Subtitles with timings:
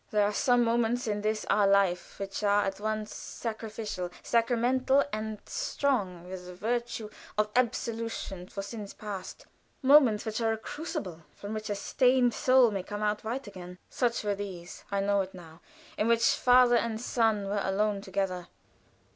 [0.09, 5.37] There are some moments in this our life which are at once sacrificial, sacramental, and
[5.45, 9.45] strong with the virtue of absolution for sins past;
[9.83, 13.77] moments which are a crucible from which a stained soul may come out white again.
[13.91, 15.61] Such were these I know it now
[15.99, 18.47] in which father and son were alone together.